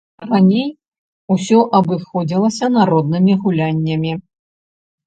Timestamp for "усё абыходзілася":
1.35-2.73